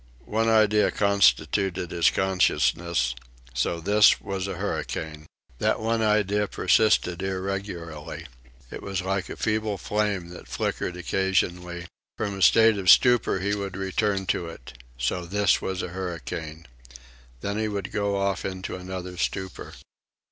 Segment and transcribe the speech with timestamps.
[0.25, 3.13] One idea constituted his consciousness:
[3.53, 5.27] SO THIS WAS A HURRICANE.
[5.59, 8.25] That one idea persisted irregularly.
[8.71, 11.85] It was like a feeble flame that flickered occasionally.
[12.17, 16.65] From a state of stupor he would return to it SO THIS WAS A HURRICANE.
[17.41, 19.73] Then he would go off into another stupor.